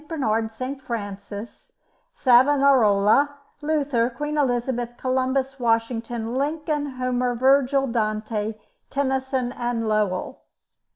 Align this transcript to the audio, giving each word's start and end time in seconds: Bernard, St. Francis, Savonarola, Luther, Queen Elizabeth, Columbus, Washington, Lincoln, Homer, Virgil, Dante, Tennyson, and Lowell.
Bernard, 0.07 0.49
St. 0.49 0.81
Francis, 0.81 1.71
Savonarola, 2.11 3.37
Luther, 3.61 4.09
Queen 4.09 4.35
Elizabeth, 4.35 4.97
Columbus, 4.97 5.59
Washington, 5.59 6.33
Lincoln, 6.33 6.87
Homer, 6.93 7.35
Virgil, 7.35 7.85
Dante, 7.85 8.55
Tennyson, 8.89 9.51
and 9.51 9.87
Lowell. 9.87 10.41